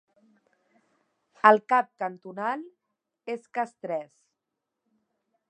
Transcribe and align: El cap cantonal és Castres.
El 1.49 1.61
cap 1.73 1.91
cantonal 2.05 2.65
és 3.35 3.47
Castres. 3.59 4.19